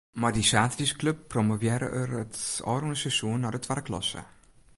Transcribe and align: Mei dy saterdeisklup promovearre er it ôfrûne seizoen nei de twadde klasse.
Mei 0.21 0.33
dy 0.35 0.43
saterdeisklup 0.51 1.19
promovearre 1.33 1.89
er 2.01 2.09
it 2.23 2.35
ôfrûne 2.71 2.97
seizoen 3.03 3.39
nei 3.41 3.53
de 3.53 3.59
twadde 3.65 3.83
klasse. 3.89 4.21